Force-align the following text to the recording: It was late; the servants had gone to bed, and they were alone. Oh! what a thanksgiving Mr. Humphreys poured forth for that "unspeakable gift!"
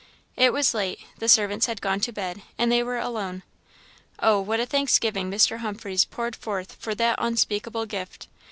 It 0.35 0.51
was 0.51 0.73
late; 0.73 0.97
the 1.19 1.29
servants 1.29 1.67
had 1.67 1.79
gone 1.79 1.99
to 1.99 2.11
bed, 2.11 2.41
and 2.57 2.71
they 2.71 2.81
were 2.81 2.97
alone. 2.97 3.43
Oh! 4.17 4.39
what 4.41 4.59
a 4.59 4.65
thanksgiving 4.65 5.29
Mr. 5.29 5.59
Humphreys 5.59 6.05
poured 6.05 6.35
forth 6.35 6.73
for 6.79 6.95
that 6.95 7.19
"unspeakable 7.21 7.85
gift!" 7.85 8.25